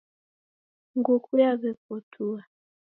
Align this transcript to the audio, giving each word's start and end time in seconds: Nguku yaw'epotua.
Nguku 0.97 1.31
yaw'epotua. 1.43 2.39